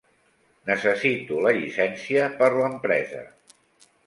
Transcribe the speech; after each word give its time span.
Necessito 0.69 1.37
la 1.47 1.53
llicència 1.57 2.25
per 2.41 2.49
l'empresa. 2.57 3.23